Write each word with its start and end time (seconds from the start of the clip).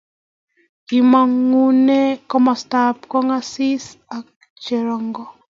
Kimongune 0.87 1.99
komasta 2.29 2.77
nebo 2.87 2.99
kongasis 3.11 3.85
ak 4.17 4.25
cherongo 4.63 5.23